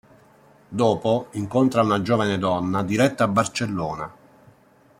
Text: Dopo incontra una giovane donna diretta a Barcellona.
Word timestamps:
Dopo 0.67 1.27
incontra 1.33 1.83
una 1.83 2.01
giovane 2.01 2.39
donna 2.39 2.81
diretta 2.81 3.25
a 3.25 3.27
Barcellona. 3.27 4.11